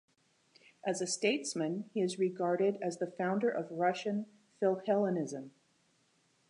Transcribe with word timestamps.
As 0.83 0.99
a 0.99 1.05
statesman, 1.05 1.87
he 1.93 2.01
is 2.01 2.17
regarded 2.17 2.79
as 2.81 2.97
the 2.97 3.05
founder 3.11 3.49
of 3.51 3.69
Russian 3.69 4.25
Philhellenism. 4.59 5.51